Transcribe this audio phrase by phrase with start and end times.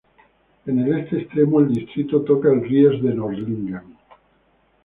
[0.65, 3.99] En el este extremo el distrito toca al Ries de Nördlingen.